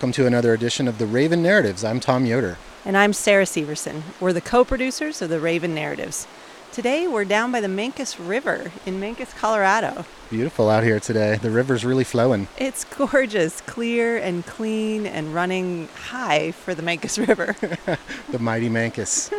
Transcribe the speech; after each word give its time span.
Welcome 0.00 0.12
to 0.12 0.26
another 0.26 0.54
edition 0.54 0.88
of 0.88 0.96
the 0.96 1.04
Raven 1.04 1.42
Narratives. 1.42 1.84
I'm 1.84 2.00
Tom 2.00 2.24
Yoder. 2.24 2.56
And 2.86 2.96
I'm 2.96 3.12
Sarah 3.12 3.44
Severson. 3.44 4.00
We're 4.18 4.32
the 4.32 4.40
co 4.40 4.64
producers 4.64 5.20
of 5.20 5.28
the 5.28 5.38
Raven 5.38 5.74
Narratives. 5.74 6.26
Today 6.72 7.06
we're 7.06 7.26
down 7.26 7.52
by 7.52 7.60
the 7.60 7.68
Mancos 7.68 8.16
River 8.18 8.72
in 8.86 8.98
Mancos, 8.98 9.36
Colorado. 9.36 10.06
Beautiful 10.30 10.70
out 10.70 10.84
here 10.84 11.00
today. 11.00 11.36
The 11.36 11.50
river's 11.50 11.84
really 11.84 12.04
flowing. 12.04 12.48
It's 12.56 12.82
gorgeous, 12.84 13.60
clear 13.60 14.16
and 14.16 14.46
clean 14.46 15.04
and 15.04 15.34
running 15.34 15.88
high 15.88 16.52
for 16.52 16.74
the 16.74 16.80
Mancos 16.80 17.18
River. 17.18 17.54
the 18.30 18.38
mighty 18.38 18.70
Mancos. 18.70 19.30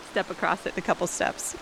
step 0.10 0.30
across 0.30 0.66
it 0.66 0.72
in 0.72 0.80
a 0.80 0.82
couple 0.82 1.06
steps. 1.06 1.56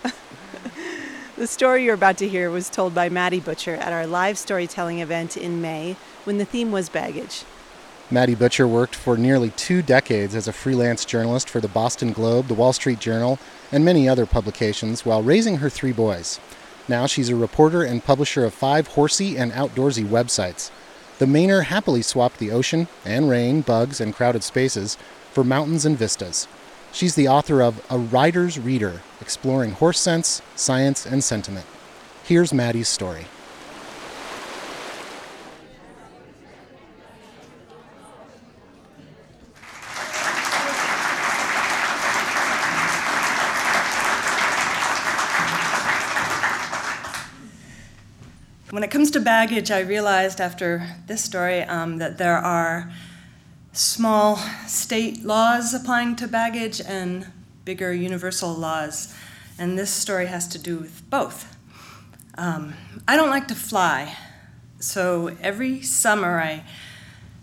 the 1.37 1.45
story 1.45 1.83
you're 1.83 1.93
about 1.93 2.17
to 2.17 2.27
hear 2.27 2.49
was 2.49 2.71
told 2.71 2.95
by 2.95 3.07
Maddie 3.07 3.39
Butcher 3.39 3.75
at 3.75 3.93
our 3.93 4.07
live 4.07 4.39
storytelling 4.39 4.97
event 4.97 5.37
in 5.37 5.61
May 5.61 5.95
when 6.23 6.39
the 6.39 6.45
theme 6.45 6.71
was 6.71 6.89
baggage. 6.89 7.43
Maddie 8.09 8.35
Butcher 8.35 8.65
worked 8.65 8.95
for 8.95 9.17
nearly 9.17 9.49
two 9.49 9.81
decades 9.81 10.33
as 10.33 10.47
a 10.47 10.53
freelance 10.53 11.03
journalist 11.03 11.49
for 11.49 11.59
the 11.59 11.67
Boston 11.67 12.13
Globe, 12.13 12.47
the 12.47 12.53
Wall 12.53 12.71
Street 12.71 12.99
Journal, 12.99 13.37
and 13.69 13.83
many 13.83 14.07
other 14.07 14.25
publications 14.25 15.05
while 15.05 15.21
raising 15.21 15.57
her 15.57 15.69
three 15.69 15.91
boys. 15.91 16.39
Now 16.87 17.05
she's 17.05 17.27
a 17.27 17.35
reporter 17.35 17.83
and 17.83 18.01
publisher 18.01 18.45
of 18.45 18.53
five 18.53 18.87
horsey 18.87 19.37
and 19.37 19.51
outdoorsy 19.51 20.05
websites. 20.05 20.71
The 21.19 21.25
Mainer 21.25 21.65
happily 21.65 22.01
swapped 22.01 22.39
the 22.39 22.49
ocean 22.49 22.87
and 23.03 23.29
rain, 23.29 23.59
bugs, 23.59 23.99
and 23.99 24.15
crowded 24.15 24.43
spaces 24.43 24.97
for 25.33 25.43
mountains 25.43 25.83
and 25.83 25.97
vistas. 25.97 26.47
She's 26.93 27.15
the 27.15 27.27
author 27.27 27.61
of 27.61 27.85
A 27.89 27.97
Rider's 27.97 28.57
Reader, 28.57 29.01
exploring 29.19 29.71
horse 29.71 29.99
sense, 29.99 30.41
science, 30.55 31.05
and 31.05 31.21
sentiment. 31.21 31.65
Here's 32.23 32.53
Maddie's 32.53 32.87
story. 32.87 33.25
When 48.77 48.83
it 48.83 48.91
comes 48.91 49.09
to 49.09 49.19
baggage, 49.19 49.71
I 49.71 49.79
realized 49.79 50.39
after 50.39 50.87
this 51.07 51.23
story 51.23 51.63
um, 51.63 51.97
that 51.97 52.19
there 52.19 52.37
are 52.37 52.93
small 53.71 54.35
state 54.67 55.25
laws 55.25 55.73
applying 55.73 56.15
to 56.17 56.27
baggage 56.27 56.79
and 56.81 57.25
bigger 57.65 57.91
universal 57.91 58.53
laws, 58.53 59.15
and 59.57 59.79
this 59.79 59.89
story 59.89 60.27
has 60.27 60.47
to 60.49 60.59
do 60.59 60.77
with 60.77 61.09
both. 61.09 61.57
Um, 62.37 62.75
I 63.07 63.15
don't 63.15 63.31
like 63.31 63.47
to 63.47 63.55
fly, 63.55 64.15
so 64.79 65.35
every 65.41 65.81
summer 65.81 66.39
I 66.39 66.63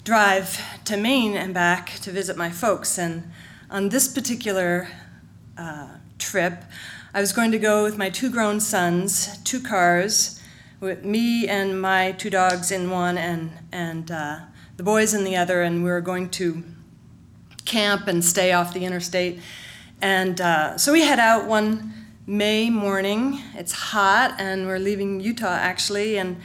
drive 0.05 0.61
to 0.85 0.97
Maine 0.97 1.37
and 1.37 1.53
back 1.53 1.99
to 2.03 2.13
visit 2.13 2.37
my 2.37 2.51
folks, 2.51 2.97
and 2.97 3.29
on 3.69 3.89
this 3.89 4.07
particular 4.07 4.87
uh, 5.59 5.97
trip, 6.17 6.63
I 7.13 7.21
was 7.21 7.33
going 7.33 7.51
to 7.51 7.59
go 7.59 7.83
with 7.83 7.99
my 7.99 8.09
two 8.09 8.31
grown 8.31 8.61
sons, 8.61 9.37
two 9.43 9.61
cars 9.61 10.41
with 10.85 11.03
me 11.03 11.49
and 11.49 11.81
my 11.81 12.13
two 12.13 12.29
dogs 12.29 12.71
in 12.71 12.91
one 12.91 13.17
and 13.17 13.51
and 13.73 14.11
uh, 14.11 14.41
the 14.77 14.83
boys 14.83 15.15
in 15.15 15.25
the 15.25 15.35
other, 15.35 15.63
and 15.63 15.83
we 15.83 15.91
were 15.91 16.03
going 16.03 16.29
to 16.29 16.63
camp 17.65 18.07
and 18.07 18.23
stay 18.23 18.53
off 18.53 18.75
the 18.75 18.85
interstate. 18.85 19.41
And 20.03 20.41
uh, 20.41 20.77
so 20.77 20.93
we 20.93 21.01
head 21.01 21.19
out 21.19 21.49
one 21.49 21.95
May 22.27 22.69
morning. 22.69 23.41
It's 23.55 23.73
hot, 23.73 24.35
and 24.39 24.67
we're 24.67 24.79
leaving 24.79 25.21
Utah 25.21 25.57
actually, 25.57 26.19
and 26.19 26.37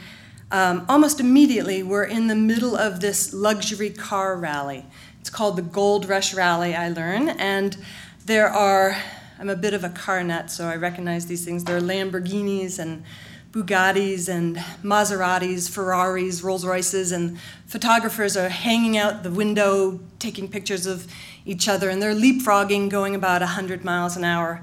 um, 0.50 0.86
almost 0.88 1.20
immediately 1.20 1.82
we're 1.82 2.04
in 2.04 2.28
the 2.28 2.34
middle 2.34 2.74
of 2.74 3.00
this 3.00 3.34
luxury 3.34 3.90
car 3.90 4.36
rally. 4.36 4.86
It's 5.20 5.30
called 5.30 5.56
the 5.56 5.62
Gold 5.62 6.08
Rush 6.08 6.32
Rally, 6.32 6.74
I 6.74 6.88
learn, 6.88 7.28
and 7.28 7.76
there 8.24 8.48
are. 8.48 8.96
I'm 9.38 9.48
a 9.48 9.56
bit 9.56 9.72
of 9.72 9.84
a 9.84 9.88
car 9.88 10.22
nut, 10.22 10.50
so 10.50 10.66
I 10.66 10.76
recognize 10.76 11.26
these 11.26 11.46
things. 11.46 11.64
There 11.64 11.76
are 11.76 11.80
Lamborghinis 11.80 12.78
and 12.78 13.04
Bugattis 13.52 14.28
and 14.28 14.56
Maseratis, 14.82 15.68
Ferraris, 15.68 16.42
Rolls 16.42 16.64
Royces, 16.64 17.10
and 17.10 17.38
photographers 17.66 18.36
are 18.36 18.48
hanging 18.48 18.96
out 18.96 19.24
the 19.24 19.30
window 19.30 19.98
taking 20.20 20.48
pictures 20.48 20.86
of 20.86 21.06
each 21.44 21.68
other, 21.68 21.88
and 21.88 22.00
they're 22.00 22.14
leapfrogging, 22.14 22.88
going 22.88 23.16
about 23.16 23.40
100 23.40 23.84
miles 23.84 24.16
an 24.16 24.22
hour. 24.22 24.62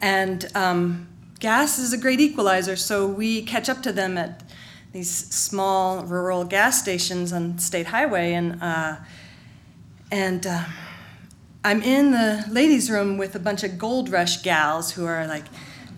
And 0.00 0.48
um, 0.54 1.08
gas 1.40 1.80
is 1.80 1.92
a 1.92 1.98
great 1.98 2.20
equalizer, 2.20 2.76
so 2.76 3.08
we 3.08 3.42
catch 3.42 3.68
up 3.68 3.82
to 3.82 3.92
them 3.92 4.16
at 4.16 4.44
these 4.92 5.10
small 5.10 6.04
rural 6.04 6.44
gas 6.44 6.80
stations 6.80 7.32
on 7.32 7.58
State 7.58 7.86
Highway, 7.86 8.34
and 8.34 8.62
uh, 8.62 8.96
and 10.10 10.46
uh, 10.46 10.64
I'm 11.64 11.82
in 11.82 12.12
the 12.12 12.44
ladies' 12.48 12.90
room 12.90 13.18
with 13.18 13.34
a 13.34 13.38
bunch 13.38 13.64
of 13.64 13.78
gold 13.78 14.08
rush 14.08 14.42
gals 14.42 14.92
who 14.92 15.04
are 15.04 15.26
like 15.26 15.44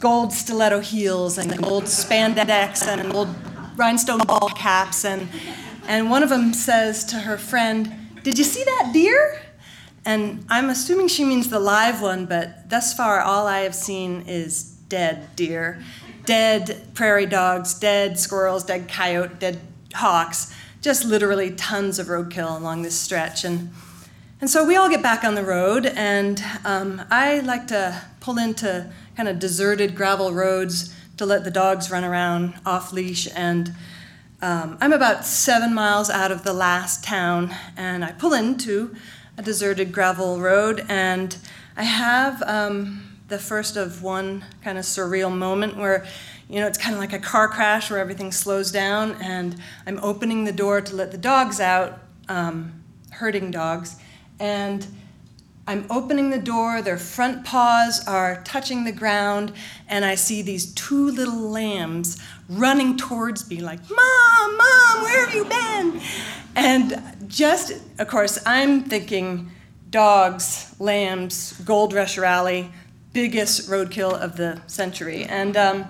gold 0.00 0.32
stiletto 0.32 0.80
heels 0.80 1.36
and 1.36 1.56
gold 1.62 1.84
spandex 1.84 2.86
and 2.88 3.12
gold 3.12 3.28
rhinestone 3.76 4.20
ball 4.26 4.48
caps. 4.56 5.04
And, 5.04 5.28
and 5.86 6.10
one 6.10 6.22
of 6.22 6.30
them 6.30 6.54
says 6.54 7.04
to 7.06 7.16
her 7.16 7.36
friend, 7.36 7.94
Did 8.22 8.38
you 8.38 8.44
see 8.44 8.64
that 8.64 8.90
deer? 8.92 9.42
And 10.04 10.44
I'm 10.48 10.70
assuming 10.70 11.08
she 11.08 11.24
means 11.24 11.50
the 11.50 11.60
live 11.60 12.00
one, 12.00 12.24
but 12.24 12.70
thus 12.70 12.94
far 12.94 13.20
all 13.20 13.46
I 13.46 13.60
have 13.60 13.74
seen 13.74 14.22
is 14.26 14.64
dead 14.88 15.36
deer, 15.36 15.82
dead 16.24 16.88
prairie 16.94 17.26
dogs, 17.26 17.74
dead 17.74 18.18
squirrels, 18.18 18.64
dead 18.64 18.88
coyote, 18.88 19.38
dead 19.38 19.60
hawks, 19.94 20.54
just 20.80 21.04
literally 21.04 21.50
tons 21.50 21.98
of 21.98 22.06
roadkill 22.06 22.58
along 22.58 22.80
this 22.80 22.98
stretch. 22.98 23.44
And, 23.44 23.70
and 24.40 24.48
so 24.48 24.64
we 24.64 24.76
all 24.76 24.88
get 24.88 25.02
back 25.02 25.22
on 25.22 25.34
the 25.34 25.44
road, 25.44 25.84
and 25.84 26.42
um, 26.64 27.02
I 27.10 27.40
like 27.40 27.66
to 27.66 28.02
pull 28.20 28.38
into 28.38 28.90
kind 29.20 29.28
of 29.28 29.38
deserted 29.38 29.94
gravel 29.94 30.32
roads 30.32 30.94
to 31.18 31.26
let 31.26 31.44
the 31.44 31.50
dogs 31.50 31.90
run 31.90 32.04
around 32.04 32.54
off 32.64 32.90
leash. 32.90 33.28
And 33.34 33.74
um, 34.40 34.78
I'm 34.80 34.94
about 34.94 35.26
seven 35.26 35.74
miles 35.74 36.08
out 36.08 36.32
of 36.32 36.42
the 36.42 36.54
last 36.54 37.04
town, 37.04 37.54
and 37.76 38.02
I 38.02 38.12
pull 38.12 38.32
into 38.32 38.96
a 39.36 39.42
deserted 39.42 39.92
gravel 39.92 40.40
road, 40.40 40.86
and 40.88 41.36
I 41.76 41.82
have 41.82 42.42
um, 42.46 43.18
the 43.28 43.38
first 43.38 43.76
of 43.76 44.02
one 44.02 44.42
kind 44.64 44.78
of 44.78 44.86
surreal 44.86 45.30
moment 45.30 45.76
where 45.76 46.06
you 46.48 46.58
know, 46.58 46.66
it's 46.66 46.78
kind 46.78 46.94
of 46.94 46.98
like 46.98 47.12
a 47.12 47.18
car 47.18 47.46
crash 47.46 47.90
where 47.90 48.00
everything 48.00 48.32
slows 48.32 48.72
down, 48.72 49.16
and 49.20 49.54
I'm 49.86 49.98
opening 49.98 50.44
the 50.44 50.52
door 50.52 50.80
to 50.80 50.96
let 50.96 51.12
the 51.12 51.18
dogs 51.18 51.60
out, 51.60 51.98
um, 52.30 52.82
herding 53.10 53.50
dogs, 53.50 53.96
and 54.38 54.86
I'm 55.70 55.86
opening 55.88 56.30
the 56.30 56.38
door, 56.40 56.82
their 56.82 56.98
front 56.98 57.44
paws 57.44 58.04
are 58.04 58.42
touching 58.42 58.82
the 58.82 58.90
ground, 58.90 59.52
and 59.86 60.04
I 60.04 60.16
see 60.16 60.42
these 60.42 60.74
two 60.74 61.12
little 61.12 61.48
lambs 61.48 62.20
running 62.48 62.96
towards 62.96 63.48
me, 63.48 63.60
like, 63.60 63.78
Mom, 63.88 64.56
Mom, 64.56 65.02
where 65.04 65.24
have 65.24 65.32
you 65.32 65.44
been? 65.44 66.00
And 66.56 67.00
just, 67.28 67.74
of 68.00 68.08
course, 68.08 68.40
I'm 68.44 68.82
thinking 68.82 69.52
dogs, 69.90 70.74
lambs, 70.80 71.52
Gold 71.64 71.92
Rush 71.92 72.18
Rally, 72.18 72.72
biggest 73.12 73.70
roadkill 73.70 74.12
of 74.12 74.36
the 74.36 74.60
century. 74.66 75.22
And 75.22 75.56
um, 75.56 75.84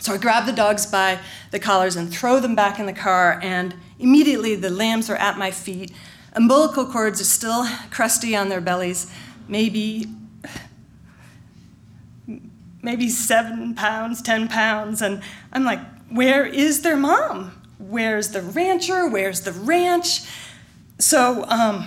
so 0.00 0.14
I 0.14 0.16
grab 0.16 0.46
the 0.46 0.54
dogs 0.54 0.86
by 0.86 1.18
the 1.50 1.58
collars 1.58 1.96
and 1.96 2.10
throw 2.10 2.40
them 2.40 2.54
back 2.54 2.78
in 2.78 2.86
the 2.86 2.94
car, 2.94 3.38
and 3.42 3.74
immediately 3.98 4.56
the 4.56 4.70
lambs 4.70 5.10
are 5.10 5.16
at 5.16 5.36
my 5.36 5.50
feet 5.50 5.92
Umbilical 6.36 6.84
cords 6.84 7.20
are 7.20 7.24
still 7.24 7.66
crusty 7.90 8.36
on 8.36 8.50
their 8.50 8.60
bellies, 8.60 9.10
maybe 9.48 10.06
maybe 12.82 13.08
seven 13.08 13.74
pounds, 13.74 14.22
ten 14.22 14.46
pounds, 14.46 15.02
and 15.02 15.22
I'm 15.52 15.64
like, 15.64 15.80
where 16.08 16.46
is 16.46 16.82
their 16.82 16.96
mom? 16.96 17.62
Where's 17.78 18.28
the 18.28 18.42
rancher? 18.42 19.08
Where's 19.08 19.40
the 19.40 19.52
ranch? 19.52 20.20
So 20.98 21.44
um, 21.48 21.84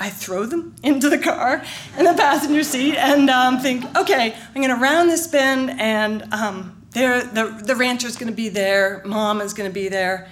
I 0.00 0.08
throw 0.08 0.46
them 0.46 0.74
into 0.82 1.10
the 1.10 1.18
car 1.18 1.62
in 1.98 2.04
the 2.04 2.14
passenger 2.14 2.62
seat 2.62 2.96
and 2.96 3.28
um, 3.28 3.58
think, 3.58 3.84
okay, 3.96 4.34
I'm 4.54 4.62
going 4.62 4.74
to 4.74 4.80
round 4.80 5.10
this 5.10 5.26
bend, 5.26 5.78
and 5.78 6.32
um, 6.32 6.82
the, 6.92 7.62
the 7.64 7.74
rancher's 7.74 8.16
going 8.16 8.30
to 8.30 8.36
be 8.36 8.48
there, 8.48 9.02
mom 9.04 9.40
is 9.40 9.52
going 9.52 9.68
to 9.68 9.74
be 9.74 9.88
there. 9.88 10.30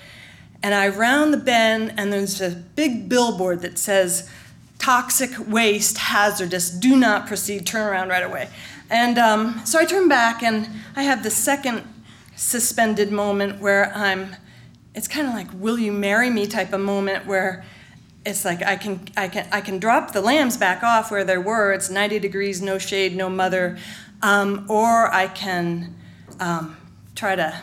And 0.62 0.74
I 0.74 0.88
round 0.88 1.32
the 1.32 1.38
bend, 1.38 1.94
and 1.96 2.12
there's 2.12 2.40
a 2.40 2.50
big 2.50 3.08
billboard 3.08 3.62
that 3.62 3.78
says, 3.78 4.30
Toxic 4.78 5.30
waste, 5.46 5.98
hazardous, 5.98 6.70
do 6.70 6.96
not 6.96 7.26
proceed, 7.26 7.66
turn 7.66 7.86
around 7.86 8.08
right 8.08 8.22
away. 8.22 8.48
And 8.88 9.18
um, 9.18 9.60
so 9.64 9.78
I 9.78 9.84
turn 9.84 10.08
back, 10.08 10.42
and 10.42 10.68
I 10.96 11.02
have 11.02 11.22
the 11.22 11.30
second 11.30 11.84
suspended 12.34 13.12
moment 13.12 13.60
where 13.60 13.94
I'm, 13.94 14.36
it's 14.94 15.06
kind 15.06 15.26
of 15.26 15.34
like, 15.34 15.48
will 15.54 15.78
you 15.78 15.92
marry 15.92 16.30
me? 16.30 16.46
type 16.46 16.72
of 16.72 16.80
moment 16.80 17.26
where 17.26 17.64
it's 18.24 18.44
like 18.44 18.62
I 18.62 18.76
can, 18.76 19.00
I, 19.16 19.28
can, 19.28 19.46
I 19.52 19.60
can 19.60 19.78
drop 19.78 20.12
the 20.12 20.20
lambs 20.20 20.56
back 20.56 20.82
off 20.82 21.10
where 21.10 21.24
they 21.24 21.38
were, 21.38 21.72
it's 21.72 21.90
90 21.90 22.18
degrees, 22.18 22.60
no 22.60 22.78
shade, 22.78 23.16
no 23.16 23.28
mother, 23.28 23.78
um, 24.22 24.66
or 24.68 25.12
I 25.12 25.28
can 25.28 25.94
um, 26.38 26.76
try 27.14 27.36
to 27.36 27.60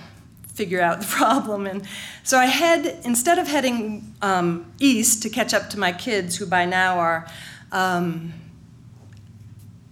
figure 0.58 0.82
out 0.82 1.00
the 1.00 1.08
problem. 1.22 1.68
And 1.68 1.84
so 2.24 2.38
I 2.38 2.48
head, 2.48 3.00
instead 3.06 3.38
of 3.38 3.48
heading 3.48 4.14
um, 4.22 4.66
east 4.80 5.22
to 5.22 5.30
catch 5.30 5.54
up 5.54 5.70
to 5.70 5.80
my 5.80 5.92
kids, 5.92 6.36
who 6.38 6.46
by 6.46 6.66
now 6.66 6.98
are 6.98 7.28
um, 7.72 8.34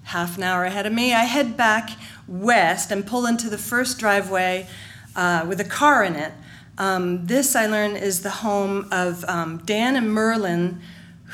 half 0.03 0.37
an 0.37 0.43
hour 0.43 0.65
ahead 0.65 0.85
of 0.85 0.93
me, 0.93 1.13
I 1.13 1.25
head 1.25 1.55
back 1.55 1.91
west 2.27 2.91
and 2.91 3.05
pull 3.05 3.27
into 3.27 3.49
the 3.49 3.57
first 3.57 3.99
driveway 3.99 4.67
uh, 5.15 5.45
with 5.47 5.59
a 5.61 5.65
car 5.65 6.03
in 6.03 6.15
it. 6.15 6.33
Um, 6.77 7.25
this, 7.25 7.55
I 7.55 7.67
learn, 7.67 7.95
is 7.95 8.21
the 8.21 8.29
home 8.29 8.87
of 8.91 9.23
um, 9.25 9.59
Dan 9.65 9.95
and 9.95 10.11
Merlin, 10.11 10.81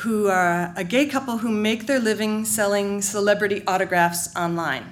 who 0.04 0.28
are 0.28 0.74
a 0.75 0.83
gay 0.83 1.06
couple 1.07 1.38
who 1.38 1.50
make 1.50 1.88
their 1.88 2.00
living 2.00 2.45
selling 2.45 3.01
celebrity 3.01 3.63
autographs 3.66 4.36
online. 4.36 4.86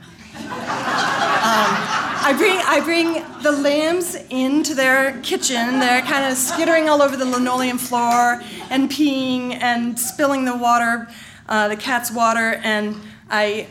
I 2.21 2.33
bring, 2.33 2.57
I 2.57 2.81
bring 2.81 3.42
the 3.42 3.51
lambs 3.51 4.16
into 4.30 4.75
their 4.75 5.19
kitchen. 5.21 5.80
They're 5.80 6.01
kind 6.01 6.30
of 6.30 6.38
skittering 6.38 6.89
all 6.89 7.01
over 7.01 7.16
the 7.16 7.25
linoleum 7.25 7.77
floor 7.77 8.42
and 8.69 8.89
peeing 8.89 9.54
and 9.62 9.98
spilling 9.98 10.44
the 10.44 10.56
water, 10.56 11.07
uh, 11.48 11.69
the 11.69 11.77
cat's 11.77 12.12
water, 12.12 12.60
and 12.63 12.98
I, 13.30 13.68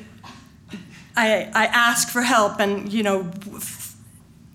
I, 1.14 1.50
I 1.54 1.66
ask 1.66 2.08
for 2.08 2.22
help, 2.22 2.58
and 2.58 2.90
you 2.90 3.02
know, 3.02 3.30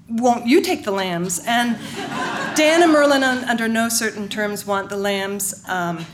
won't 0.10 0.48
you 0.48 0.62
take 0.62 0.84
the 0.84 0.92
lambs? 0.92 1.40
And 1.46 1.78
Dan 2.56 2.82
and 2.82 2.92
Merlin, 2.92 3.24
under 3.24 3.68
no 3.68 3.90
certain 3.90 4.28
terms, 4.28 4.66
want 4.66 4.90
the 4.90 4.98
lambs. 4.98 5.64
Um, 5.68 6.06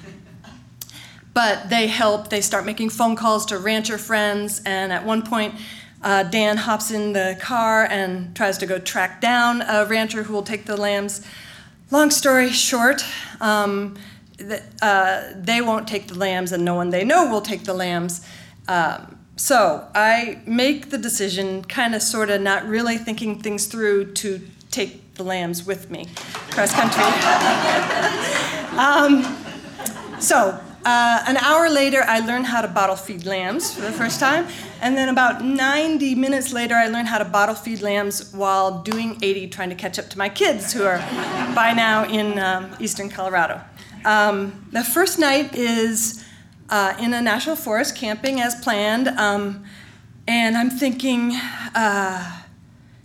but 1.34 1.70
they 1.70 1.88
help. 1.88 2.30
They 2.30 2.42
start 2.42 2.66
making 2.66 2.90
phone 2.90 3.16
calls 3.16 3.46
to 3.48 3.58
rancher 3.58 3.98
friends, 3.98 4.62
and 4.66 4.92
at 4.92 5.06
one 5.06 5.22
point, 5.22 5.56
uh, 6.01 6.24
Dan 6.24 6.57
hops 6.57 6.92
in 6.92 7.13
the 7.13 7.38
car 7.40 7.86
and 7.86 8.36
tries 8.36 8.57
to 8.60 8.66
go 8.66 8.80
track 8.80 9.22
down 9.22 9.62
a 9.62 9.86
rancher 9.86 10.24
who 10.24 10.34
will 10.34 10.44
take 10.44 10.66
the 10.66 10.78
lambs. 10.78 11.25
Long 11.92 12.12
story 12.12 12.50
short, 12.50 13.04
um, 13.42 13.98
uh, 14.81 15.24
they 15.36 15.62
won't 15.62 15.88
take 15.88 16.07
the 16.07 16.18
lambs, 16.18 16.51
and 16.51 16.63
no 16.63 16.75
one 16.75 16.92
they 16.92 17.04
know 17.04 17.30
will 17.30 17.42
take 17.42 17.63
the 17.66 17.74
lambs. 17.74 18.25
Um, 18.68 19.18
so 19.36 19.88
I 19.96 20.42
make 20.46 20.90
the 20.90 20.98
decision, 20.98 21.63
kind 21.63 21.96
of, 21.96 22.01
sort 22.01 22.30
of, 22.30 22.42
not 22.42 22.66
really 22.68 22.98
thinking 22.98 23.42
things 23.42 23.68
through, 23.68 24.13
to 24.13 24.42
take 24.72 25.16
the 25.16 25.24
lambs 25.24 25.66
with 25.66 25.90
me 25.90 26.07
cross 26.51 26.74
country. 26.74 27.04
um, 28.78 30.22
so 30.22 30.62
uh, 30.86 31.24
an 31.28 31.38
hour 31.38 31.70
later, 31.70 32.04
I 32.08 32.20
learned 32.20 32.46
how 32.46 32.62
to 32.62 32.68
bottle 32.68 32.96
feed 32.96 33.26
lambs 33.26 33.74
for 33.74 33.81
the 33.81 33.92
first 33.92 34.20
time. 34.20 34.48
And 34.81 34.96
then 34.98 35.10
about 35.10 35.44
90 35.44 36.16
minutes 36.16 36.54
later, 36.54 36.76
I 36.76 36.88
learned 36.88 37.10
how 37.10 37.18
to 37.18 37.26
bottle 37.26 37.56
feed 37.56 37.81
lambs 37.81 38.34
while 38.34 38.81
doing 38.81 39.18
80, 39.22 39.48
trying 39.50 39.70
to 39.70 39.76
catch 39.76 40.00
up 40.00 40.10
to 40.12 40.18
my 40.18 40.30
kids 40.30 40.72
who 40.72 40.84
are 40.84 41.00
by 41.54 41.74
now 41.76 42.06
in 42.06 42.40
um, 42.40 42.76
eastern 42.80 43.10
Colorado. 43.10 43.62
Um, 44.06 44.68
the 44.72 44.84
first 44.84 45.20
night 45.20 45.54
is 45.54 46.24
uh, 46.70 46.94
in 47.00 47.14
a 47.14 47.22
national 47.22 47.58
forest, 47.58 47.98
camping 47.98 48.40
as 48.40 48.56
planned. 48.56 49.10
Um, 49.10 49.66
and 50.28 50.56
I'm 50.56 50.70
thinking, 50.70 51.34
uh, 51.75 52.42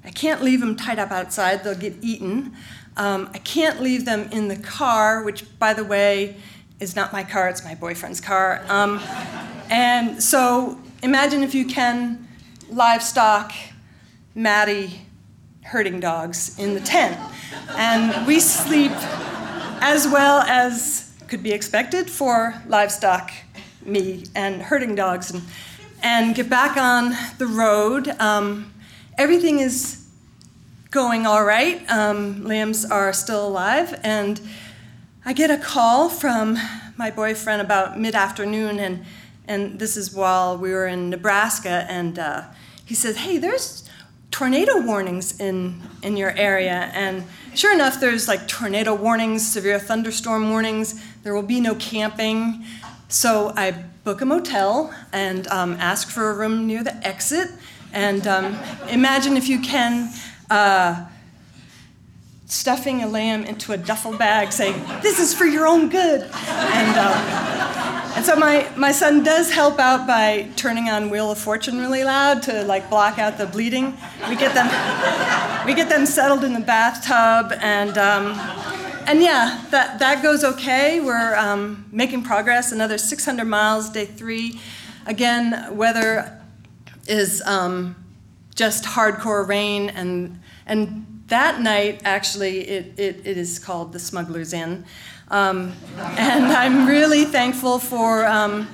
I 0.05 0.11
can't 0.15 0.43
leave 0.43 0.61
them 0.61 0.77
tied 0.77 0.99
up 0.99 1.11
outside, 1.11 1.65
they'll 1.65 1.75
get 1.75 1.97
eaten. 2.03 2.55
Um, 2.97 3.31
I 3.35 3.39
can't 3.39 3.81
leave 3.83 4.05
them 4.05 4.29
in 4.31 4.47
the 4.47 4.57
car, 4.57 5.25
which, 5.25 5.59
by 5.59 5.75
the 5.75 5.85
way, 5.85 6.37
is 6.85 6.95
not 6.95 7.13
my 7.13 7.25
car, 7.25 7.49
it's 7.49 7.65
my 7.65 7.75
boyfriend's 7.75 8.21
car. 8.21 8.63
Um, 8.69 9.01
and 9.71 10.23
so 10.23 10.79
imagine 11.03 11.43
if 11.43 11.55
you 11.55 11.67
can 11.67 12.29
livestock, 12.69 13.53
Maddie, 14.35 15.01
herding 15.63 15.99
dogs 15.99 16.59
in 16.59 16.75
the 16.75 16.81
tent. 16.81 17.19
And 17.71 18.27
we 18.27 18.39
sleep 18.39 18.93
as 19.81 20.07
well 20.07 20.43
as 20.43 21.13
could 21.27 21.43
be 21.43 21.53
expected 21.53 22.11
for 22.11 22.55
livestock, 22.69 23.33
me, 23.83 24.25
and 24.35 24.63
herding 24.63 24.95
dogs, 24.95 25.31
and, 25.31 25.43
and 26.03 26.35
get 26.35 26.51
back 26.51 26.77
on 26.77 27.15
the 27.39 27.47
road. 27.47 28.09
Um, 28.21 28.73
everything 29.17 29.59
is 29.59 30.07
going 30.91 31.27
all 31.27 31.45
right. 31.45 31.83
Um, 31.91 32.45
lambs 32.45 32.85
are 32.85 33.13
still 33.15 33.49
alive, 33.49 33.99
and 34.05 34.41
I 35.27 35.33
get 35.33 35.51
a 35.51 35.57
call 35.57 36.11
from 36.11 36.59
my 36.99 37.11
boyfriend 37.11 37.63
about 37.63 37.99
mid 37.99 38.15
afternoon, 38.15 38.79
and, 38.79 39.07
and 39.49 39.79
this 39.79 39.97
is 39.97 40.13
while 40.13 40.59
we 40.59 40.71
were 40.71 40.87
in 40.87 41.09
Nebraska, 41.09 41.87
and 41.89 42.19
uh, 42.19 42.43
he 42.85 42.95
says, 42.95 43.17
Hey, 43.17 43.39
there's 43.39 43.89
tornado 44.31 44.83
warnings 44.83 45.41
in, 45.41 45.81
in 46.03 46.19
your 46.19 46.33
area. 46.33 46.91
And 46.93 47.25
sure 47.55 47.73
enough, 47.73 48.01
there's 48.01 48.29
like 48.29 48.47
tornado 48.49 48.95
warnings, 48.95 49.51
severe 49.51 49.79
thunderstorm 49.79 50.51
warnings. 50.51 51.03
There 51.23 51.35
will 51.35 51.43
be 51.43 51.59
no 51.59 51.75
camping. 51.77 52.63
So 53.09 53.55
I 53.57 53.71
book 53.71 54.21
a 54.21 54.27
motel 54.27 54.95
and 55.11 55.47
um, 55.47 55.73
ask 55.81 56.11
for 56.11 56.29
a 56.29 56.35
room 56.35 56.67
near 56.67 56.85
the 56.85 56.95
exit. 57.07 57.49
And 57.95 58.27
um, 58.27 58.59
imagine 58.91 59.39
if 59.39 59.49
you 59.49 59.61
can. 59.61 60.13
Uh, 60.51 61.07
stuffing 62.55 63.03
a 63.03 63.09
lamb 63.09 63.45
into 63.45 63.73
a 63.73 63.77
duffel 63.77 64.17
bag, 64.17 64.53
saying, 64.53 64.81
This 65.03 65.19
is 65.19 65.35
for 65.35 65.45
your 65.45 65.67
own 65.67 65.89
good. 65.89 66.23
And, 66.23 66.97
uh, 66.97 68.13
and 68.17 68.25
so 68.25 68.37
my, 68.37 68.71
my 68.77 68.93
son 68.93 69.25
does 69.25 69.51
help 69.51 69.81
out 69.81 70.07
by 70.07 70.49
turning 70.55 70.89
on 70.89 71.11
Wheel 71.11 71.33
of 71.33 71.39
Fortune 71.39 71.79
really 71.79 72.05
loud 72.05 72.43
to 72.45 72.63
like 72.65 72.89
block 72.89 73.19
out 73.19 73.39
the 73.39 73.47
bleeding. 73.47 73.97
We 74.29 74.37
get 74.37 74.55
them, 74.55 74.67
we 75.67 75.75
get 75.75 75.89
them 75.89 76.07
settled 76.07 76.45
in 76.45 76.53
the 76.55 76.61
bathtub, 76.61 77.53
and, 77.61 77.99
um, 77.99 78.39
and 79.07 79.21
yeah, 79.21 79.65
that, 79.71 79.99
that 79.99 80.23
goes 80.23 80.45
okay. 80.45 81.01
We're 81.01 81.35
um, 81.35 81.87
making 81.91 82.23
progress, 82.23 82.71
another 82.71 82.99
600 82.99 83.45
miles, 83.45 83.91
day 83.91 84.07
three. 84.07 84.61
Again, 85.07 85.77
weather 85.77 86.41
is 87.09 87.43
um, 87.45 88.04
just 88.55 88.85
hardcore 88.85 89.47
rain 89.47 89.91
and, 89.91 90.41
and 90.67 91.07
that 91.29 91.61
night, 91.61 92.03
actually, 92.05 92.61
it, 92.69 92.99
it, 92.99 93.27
it 93.27 93.37
is 93.39 93.59
called 93.59 93.93
the 93.93 93.99
Smuggler's 93.99 94.53
Inn. 94.53 94.85
Um, 95.29 95.73
and 95.97 96.45
I'm 96.45 96.87
really 96.87 97.25
thankful 97.25 97.79
for 97.79 98.27
um, 98.27 98.69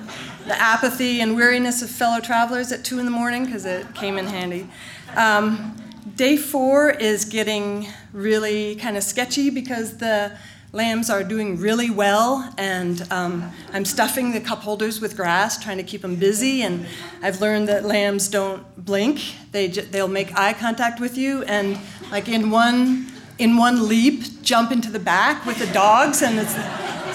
the 0.45 0.59
apathy 0.59 1.21
and 1.21 1.35
weariness 1.35 1.81
of 1.81 1.89
fellow 1.89 2.19
travelers 2.19 2.71
at 2.71 2.83
2 2.83 2.99
in 2.99 3.05
the 3.05 3.11
morning 3.11 3.45
because 3.45 3.65
it 3.65 3.93
came 3.95 4.17
in 4.17 4.25
handy. 4.25 4.67
Um, 5.15 5.75
day 6.15 6.35
four 6.35 6.91
is 6.91 7.25
getting 7.25 7.87
really 8.11 8.75
kind 8.75 8.97
of 8.97 9.03
sketchy 9.03 9.49
because 9.49 9.97
the 9.97 10.37
lambs 10.73 11.09
are 11.09 11.23
doing 11.23 11.57
really 11.57 11.89
well, 11.89 12.53
and 12.57 13.05
um, 13.11 13.51
I'm 13.73 13.85
stuffing 13.85 14.31
the 14.31 14.39
cup 14.39 14.59
holders 14.59 15.01
with 15.01 15.17
grass, 15.17 15.61
trying 15.61 15.77
to 15.77 15.83
keep 15.83 16.01
them 16.01 16.15
busy. 16.15 16.61
And 16.61 16.85
I've 17.21 17.41
learned 17.41 17.67
that 17.67 17.85
lambs 17.85 18.27
don't 18.27 18.63
blink; 18.83 19.35
they 19.51 19.67
they'll 19.67 20.07
make 20.07 20.37
eye 20.37 20.53
contact 20.53 20.99
with 20.99 21.17
you, 21.17 21.43
and 21.43 21.79
like 22.11 22.27
in 22.27 22.51
one 22.51 23.07
in 23.37 23.57
one 23.57 23.87
leap, 23.87 24.41
jump 24.43 24.71
into 24.71 24.91
the 24.91 24.99
back 24.99 25.45
with 25.45 25.57
the 25.57 25.71
dogs, 25.73 26.21
and 26.21 26.39
it's 26.39 26.55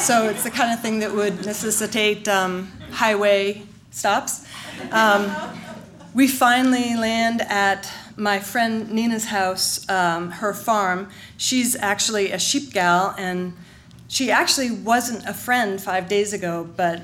so 0.04 0.28
it's 0.28 0.44
the 0.44 0.50
kind 0.50 0.72
of 0.72 0.80
thing 0.80 0.98
that 0.98 1.12
would 1.12 1.44
necessitate 1.46 2.28
um, 2.28 2.70
highway 2.90 3.62
stops. 3.90 4.46
Um, 4.90 5.34
we 6.14 6.28
finally 6.28 6.96
land 6.96 7.42
at 7.42 7.90
my 8.16 8.38
friend 8.38 8.90
Nina's 8.90 9.26
house, 9.26 9.88
um, 9.88 10.30
her 10.30 10.54
farm, 10.54 11.08
she's 11.36 11.76
actually 11.76 12.32
a 12.32 12.38
sheep 12.38 12.72
gal, 12.72 13.14
and 13.18 13.52
she 14.08 14.30
actually 14.30 14.70
wasn't 14.70 15.26
a 15.26 15.34
friend 15.34 15.80
five 15.80 16.08
days 16.08 16.32
ago, 16.32 16.68
but 16.76 17.02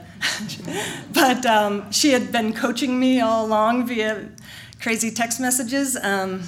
but 1.13 1.45
um, 1.45 1.91
she 1.93 2.13
had 2.13 2.33
been 2.33 2.53
coaching 2.53 2.99
me 2.99 3.21
all 3.21 3.45
along 3.45 3.87
via 3.87 4.29
crazy 4.81 5.11
text 5.11 5.41
messages. 5.41 5.97
Um, 5.97 6.43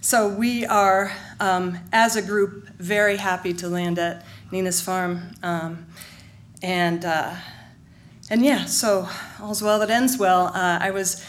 so 0.00 0.28
we 0.28 0.64
are, 0.66 1.12
um, 1.40 1.78
as 1.92 2.16
a 2.16 2.22
group, 2.22 2.68
very 2.78 3.16
happy 3.16 3.52
to 3.54 3.68
land 3.68 3.98
at 3.98 4.24
Nina's 4.50 4.80
farm, 4.80 5.34
um, 5.42 5.86
and 6.62 7.04
uh, 7.04 7.34
and 8.30 8.44
yeah, 8.44 8.64
so 8.64 9.08
all's 9.40 9.62
well 9.62 9.78
that 9.80 9.90
ends 9.90 10.18
well. 10.18 10.48
Uh, 10.48 10.78
I 10.80 10.90
was 10.90 11.24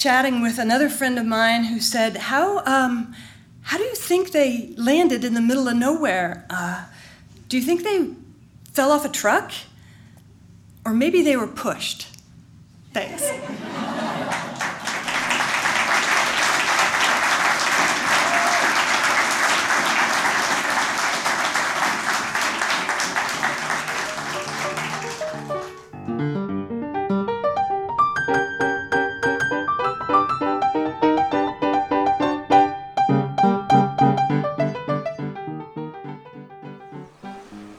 chatting 0.00 0.40
with 0.40 0.58
another 0.58 0.88
friend 0.88 1.18
of 1.18 1.26
mine 1.26 1.64
who 1.64 1.78
said, 1.78 2.16
How, 2.16 2.64
um, 2.64 3.14
how 3.62 3.76
do 3.76 3.84
you 3.84 3.94
think 3.94 4.32
they 4.32 4.72
landed 4.76 5.24
in 5.24 5.34
the 5.34 5.40
middle 5.40 5.68
of 5.68 5.76
nowhere? 5.76 6.46
Uh, 6.50 6.86
do 7.48 7.56
you 7.58 7.62
think 7.62 7.84
they 7.84 8.08
fell 8.72 8.90
off 8.90 9.04
a 9.04 9.08
truck? 9.08 9.52
Or 10.84 10.94
maybe 10.94 11.22
they 11.22 11.36
were 11.36 11.46
pushed? 11.46 12.08
Thanks. 12.94 13.30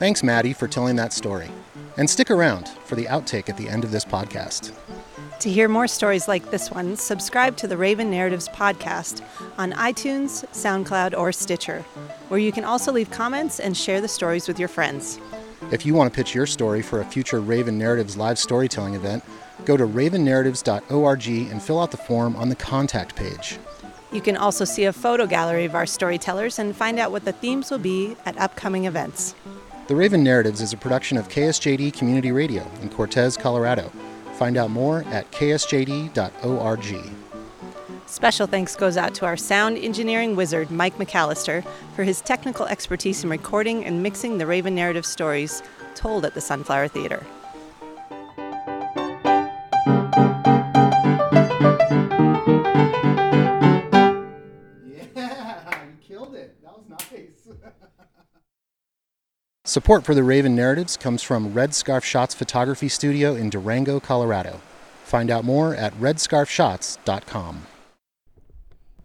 Thanks, 0.02 0.24
Maddie, 0.24 0.54
for 0.54 0.68
telling 0.68 0.96
that 0.96 1.14
story. 1.14 1.52
And 1.96 2.10
stick 2.10 2.32
around 2.32 2.68
for 2.86 2.96
the 2.96 3.06
outtake 3.06 3.50
at 3.50 3.58
the 3.58 3.70
end 3.70 3.84
of 3.84 3.92
this 3.92 4.04
podcast. 4.04 4.74
To 5.42 5.48
hear 5.48 5.68
more 5.68 5.88
stories 5.88 6.28
like 6.28 6.50
this 6.50 6.72
one, 6.72 6.96
subscribe 6.96 7.56
to 7.58 7.68
the 7.68 7.78
Raven 7.78 8.10
Narratives 8.10 8.50
podcast 8.50 9.22
on 9.60 9.74
iTunes, 9.74 10.44
SoundCloud, 10.54 11.16
or 11.16 11.32
Stitcher, 11.32 11.82
where 12.30 12.40
you 12.40 12.52
can 12.52 12.64
also 12.64 12.92
leave 12.92 13.12
comments 13.12 13.60
and 13.60 13.78
share 13.78 14.02
the 14.02 14.08
stories 14.08 14.48
with 14.48 14.58
your 14.58 14.70
friends. 14.70 15.20
If 15.72 15.86
you 15.86 15.94
want 15.94 16.12
to 16.12 16.18
pitch 16.18 16.34
your 16.34 16.48
story 16.48 16.82
for 16.82 17.02
a 17.02 17.06
future 17.06 17.40
Raven 17.40 17.78
Narratives 17.78 18.18
live 18.18 18.40
storytelling 18.40 18.96
event, 18.96 19.24
go 19.66 19.78
to 19.78 19.86
ravennarratives.org 19.86 21.28
and 21.28 21.62
fill 21.62 21.80
out 21.80 21.92
the 21.92 21.98
form 21.98 22.36
on 22.38 22.50
the 22.50 22.56
contact 22.56 23.16
page. 23.16 23.60
You 24.12 24.22
can 24.22 24.36
also 24.36 24.66
see 24.66 24.86
a 24.86 24.94
photo 24.94 25.28
gallery 25.28 25.66
of 25.66 25.76
our 25.76 25.86
storytellers 25.86 26.58
and 26.58 26.76
find 26.76 26.98
out 26.98 27.12
what 27.12 27.24
the 27.24 27.34
themes 27.34 27.70
will 27.70 27.78
be 27.78 28.16
at 28.26 28.36
upcoming 28.40 28.86
events. 28.86 29.36
The 29.88 29.96
Raven 29.96 30.24
Narratives 30.24 30.62
is 30.62 30.74
a 30.74 30.78
production 30.78 31.18
of 31.18 31.28
KSJD 31.28 31.94
Community 31.94 32.32
Radio 32.32 32.66
in 32.82 32.90
Cortez, 32.90 33.36
Colorado. 33.36 33.92
Find 34.36 34.56
out 34.56 34.70
more 34.70 35.04
at 35.08 35.30
ksjd.org. 35.32 36.96
Special 38.06 38.48
thanks 38.48 38.76
goes 38.76 38.96
out 38.96 39.14
to 39.16 39.26
our 39.26 39.36
sound 39.36 39.78
engineering 39.78 40.36
wizard, 40.36 40.70
Mike 40.70 40.98
McAllister, 40.98 41.66
for 41.96 42.04
his 42.04 42.22
technical 42.22 42.68
expertise 42.68 43.24
in 43.24 43.30
recording 43.30 43.84
and 43.84 44.04
mixing 44.04 44.38
the 44.38 44.46
Raven 44.46 44.76
Narrative 44.76 45.06
stories 45.06 45.64
told 45.96 46.26
at 46.26 46.36
the 46.36 46.42
Sunflower 46.42 46.90
Theater. 46.90 47.26
Support 59.72 60.04
for 60.04 60.14
the 60.14 60.22
Raven 60.22 60.54
Narratives 60.54 60.98
comes 60.98 61.24
from 61.24 61.54
Red 61.54 61.74
Scarf 61.74 62.04
Shots 62.04 62.36
Photography 62.36 62.90
Studio 62.90 63.36
in 63.36 63.50
Durango, 63.50 64.02
Colorado. 64.02 64.60
Find 65.06 65.32
out 65.32 65.46
more 65.46 65.74
at 65.74 65.94
redscarfshots.com. 65.94 67.68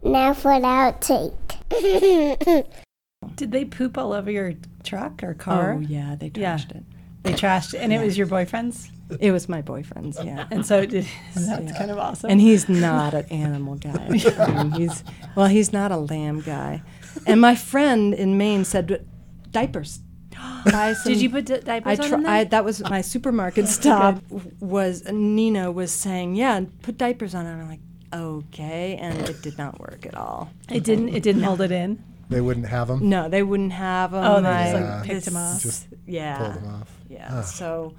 Now 0.03 0.33
for 0.33 0.59
the 0.59 0.67
outtake. 0.67 2.65
Did 3.37 3.53
they 3.53 3.63
poop 3.63 3.97
all 3.97 4.11
over 4.11 4.29
your 4.29 4.55
truck 4.83 5.23
or 5.23 5.35
car? 5.35 5.75
Oh 5.75 5.79
yeah, 5.79 6.17
they 6.19 6.29
Yeah. 6.35 6.57
trashed 6.57 6.71
it. 6.75 6.83
They 7.23 7.31
trashed 7.31 7.73
it, 7.73 7.77
and 7.77 7.93
it 7.93 8.03
was 8.03 8.17
your 8.17 8.27
boyfriend's. 8.27 8.89
It 9.21 9.31
was 9.31 9.47
my 9.47 9.61
boyfriend's, 9.61 10.21
yeah. 10.21 10.47
And 10.51 10.65
so 10.65 10.85
did, 10.85 11.07
that's 11.33 11.47
Yeah. 11.47 11.77
kind 11.77 11.91
of 11.91 11.97
awesome. 11.97 12.29
And 12.29 12.41
he's 12.41 12.67
not 12.87 13.13
an 13.13 13.23
animal 13.27 13.75
guy. 13.75 14.05
I 14.37 14.63
mean, 14.63 14.71
he's 14.73 15.01
well, 15.33 15.47
he's 15.47 15.71
not 15.71 15.93
a 15.93 15.97
lamb 15.97 16.41
guy. 16.41 16.83
And 17.25 17.39
my 17.39 17.55
friend 17.55 18.13
in 18.13 18.37
Maine 18.37 18.65
said 18.65 19.07
diapers. 19.51 20.01
Buy 20.65 20.93
some- 20.93 21.11
did 21.13 21.21
you 21.21 21.29
put 21.29 21.45
di- 21.45 21.55
I 21.55 21.79
diapers 21.79 21.99
on 21.99 22.07
tr- 22.09 22.15
him 22.15 22.23
then? 22.23 22.31
I, 22.31 22.43
that 22.45 22.65
was 22.65 22.81
my 22.89 23.01
supermarket 23.01 23.67
stop. 23.79 24.21
Was 24.59 25.03
Nina 25.11 25.71
was 25.71 25.91
saying, 25.91 26.35
yeah, 26.35 26.61
put 26.81 26.97
diapers 26.97 27.33
on. 27.35 27.45
And 27.45 27.61
I'm 27.61 27.69
like, 27.69 27.79
okay, 28.13 28.97
and 29.01 29.17
it 29.29 29.41
did 29.41 29.57
not 29.57 29.79
work 29.79 30.05
at 30.05 30.15
all. 30.15 30.49
it 30.69 30.83
didn't. 30.83 31.09
It 31.09 31.23
didn't 31.23 31.43
hold 31.43 31.61
it 31.61 31.71
in. 31.71 32.03
They 32.29 32.41
wouldn't 32.41 32.67
have 32.67 32.89
them. 32.89 33.07
No, 33.07 33.29
they 33.29 33.41
wouldn't 33.41 33.71
have 33.71 34.11
them. 34.11 34.23
Oh, 34.25 34.41
they 34.41 34.49
just, 34.49 34.73
like, 34.73 34.83
Yeah. 34.83 35.03
picked 35.05 35.27
'em 35.29 35.37
off. 35.37 35.61
Just 35.61 35.87
yeah, 36.05 36.37
Pulled 36.37 36.53
them 36.55 36.67
off. 36.81 36.89
yeah. 37.09 37.41
So, 37.41 37.93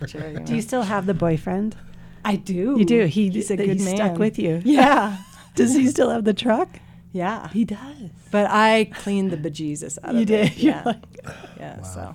Do 0.06 0.54
you 0.54 0.62
still 0.62 0.82
have 0.82 1.04
the 1.06 1.12
boyfriend? 1.14 1.76
I 2.24 2.36
do. 2.36 2.76
You 2.78 2.86
do. 2.86 3.04
He 3.04 3.28
he's 3.28 3.50
a 3.50 3.56
that 3.56 3.66
good 3.66 3.78
he 3.78 3.84
man. 3.84 3.96
Stuck 3.96 4.18
with 4.18 4.38
you. 4.38 4.62
Yeah, 4.64 5.18
Does 5.54 5.74
he 5.74 5.86
still 5.88 6.08
have 6.08 6.24
the 6.24 6.32
truck? 6.32 6.68
Yeah. 7.14 7.48
He 7.48 7.64
does. 7.64 8.10
But 8.30 8.46
I 8.50 8.90
cleaned 8.92 9.30
the 9.30 9.36
bejesus 9.38 9.98
out 10.04 10.14
You 10.14 10.20
of 10.22 10.26
did. 10.26 10.46
it. 10.52 10.56
You're 10.58 10.74
Yeah, 10.74 10.82
like, 10.84 11.02
yeah. 11.58 11.82
So 11.82 12.14